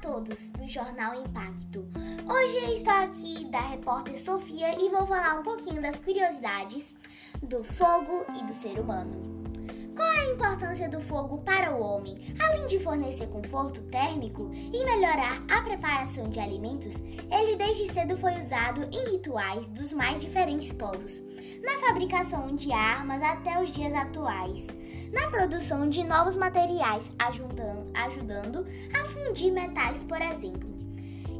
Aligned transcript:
todos 0.00 0.50
do 0.50 0.68
Jornal 0.68 1.14
Impacto. 1.14 1.86
Hoje 2.28 2.56
eu 2.56 2.74
estou 2.74 2.92
aqui 2.92 3.44
da 3.46 3.60
repórter 3.60 4.18
Sofia 4.18 4.74
e 4.78 4.90
vou 4.90 5.06
falar 5.06 5.38
um 5.38 5.42
pouquinho 5.42 5.80
das 5.80 5.98
curiosidades 5.98 6.94
do 7.42 7.64
fogo 7.64 8.24
e 8.38 8.44
do 8.44 8.52
ser 8.52 8.78
humano. 8.78 9.46
Qual 9.94 10.06
é 10.12 10.20
a 10.20 10.32
importância 10.32 10.88
do 10.90 11.00
fogo 11.00 11.38
para 11.38 11.74
o 11.74 11.80
homem? 11.80 12.34
Além 12.38 12.66
de 12.66 12.78
fornecer 12.78 13.28
conforto 13.28 13.80
térmico 13.84 14.50
e 14.52 14.84
melhorar 14.84 15.42
a 15.50 15.62
preparação 15.62 16.28
de 16.28 16.38
alimentos, 16.38 16.96
ele 17.30 17.56
desde 17.56 17.90
cedo 17.90 18.18
foi 18.18 18.34
usado 18.34 18.82
em 18.92 19.12
rituais 19.12 19.66
dos 19.68 19.94
mais 19.94 20.20
diferentes 20.20 20.70
povos, 20.72 21.22
na 21.62 21.78
fabricação 21.78 22.54
de 22.54 22.72
armas 22.72 23.22
até 23.22 23.62
os 23.62 23.70
dias 23.70 23.94
atuais, 23.94 24.66
na 25.12 25.30
produção 25.30 25.88
de 25.88 26.02
novos 26.04 26.36
materiais, 26.36 27.10
ajudando, 27.18 27.90
ajudando 27.94 28.66
a 28.94 29.04
fundir 29.06 29.52
metais, 29.52 30.02
por 30.02 30.20
exemplo, 30.20 30.68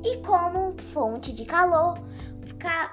e 0.05 0.17
como 0.19 0.77
fonte 0.93 1.33
de 1.33 1.45
calor 1.45 1.99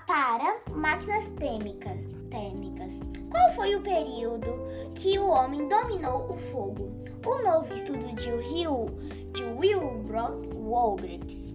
para 0.06 0.60
máquinas 0.72 1.30
térmicas 1.40 2.14
térmicas. 2.34 3.00
Qual 3.30 3.52
foi 3.54 3.76
o 3.76 3.82
período 3.82 4.52
que 4.96 5.18
o 5.20 5.28
homem 5.28 5.68
dominou 5.68 6.32
o 6.32 6.38
fogo? 6.38 6.92
O 7.24 7.44
novo 7.44 7.72
estudo 7.74 8.14
de 8.16 8.30
Rio 8.32 8.88
de 9.32 9.44
Wilbrock 9.44 10.56
Wobrix, 10.56 11.54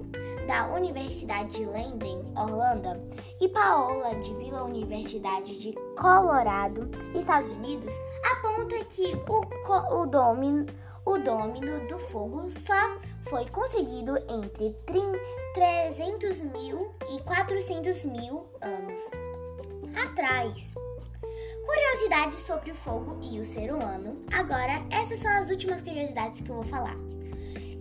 da 0.48 0.66
Universidade 0.68 1.58
de 1.58 1.66
Leiden, 1.66 2.24
Orlando, 2.34 2.98
e 3.38 3.48
Paola 3.50 4.14
de 4.14 4.34
Vila 4.34 4.64
Universidade 4.64 5.60
de 5.60 5.74
Colorado, 5.94 6.90
Estados 7.14 7.50
Unidos, 7.52 7.94
aponta 8.32 8.82
que 8.86 9.12
o, 9.28 10.00
o 10.00 10.06
domínio 10.06 10.66
o 11.04 11.18
domínio 11.18 11.86
do 11.86 11.98
fogo 11.98 12.50
só 12.50 12.98
foi 13.28 13.46
conseguido 13.46 14.14
entre 14.30 14.74
300 15.54 16.40
mil 16.42 16.94
e 17.10 17.22
400 17.22 18.04
mil 18.04 18.46
anos 18.60 19.10
atrás. 20.02 20.74
Curiosidades 21.64 22.40
sobre 22.40 22.72
o 22.72 22.74
fogo 22.74 23.18
e 23.22 23.38
o 23.38 23.44
ser 23.44 23.72
humano. 23.72 24.22
Agora, 24.32 24.84
essas 24.90 25.20
são 25.20 25.30
as 25.30 25.50
últimas 25.50 25.80
curiosidades 25.80 26.40
que 26.42 26.50
eu 26.50 26.56
vou 26.56 26.64
falar. 26.64 26.96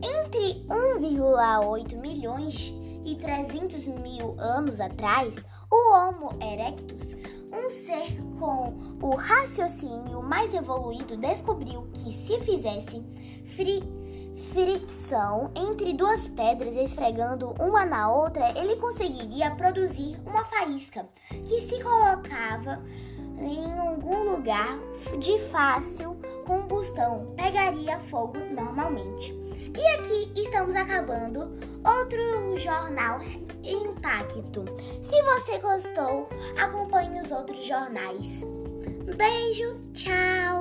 Entre 0.02 0.66
1,8 0.68 1.98
milhões 1.98 2.74
e 3.06 3.16
300 3.16 3.88
mil 3.88 4.36
anos 4.40 4.80
atrás, 4.80 5.44
o 5.72 5.96
Homo 5.96 6.32
erectus, 6.42 7.16
um 7.52 7.70
ser 7.70 8.18
com 8.38 8.74
o 9.02 9.16
raciocínio 9.16 10.22
mais 10.22 10.54
evoluído, 10.54 11.16
descobriu 11.18 11.88
que 11.94 12.12
se 12.12 12.40
fizesse 12.42 13.02
fri 13.56 13.82
fricção 14.54 15.52
entre 15.56 15.94
duas 15.94 16.28
pedras 16.30 16.76
esfregando 16.76 17.54
uma 17.60 17.86
na 17.86 18.12
outra, 18.12 18.48
ele 18.58 18.78
conseguiria 18.78 19.52
produzir 19.52 20.18
uma 20.26 20.46
faísca 20.46 21.08
que 21.30 21.60
se 21.62 21.82
colocava 21.84 22.82
em 23.40 23.78
algum 23.78 24.32
lugar 24.32 24.80
de 25.20 25.38
fácil 25.50 26.18
combustão, 26.46 27.34
pegaria 27.36 28.00
fogo 28.00 28.38
normalmente. 28.56 29.37
E 29.78 29.88
aqui 29.96 30.32
estamos 30.42 30.76
acabando 30.76 31.42
outro 31.86 32.58
jornal 32.58 33.20
Impacto. 33.64 34.66
Se 35.04 35.22
você 35.22 35.60
gostou, 35.60 36.28
acompanhe 36.60 37.22
os 37.22 37.32
outros 37.32 37.64
jornais. 37.66 38.42
Beijo, 39.16 39.80
tchau! 39.94 40.57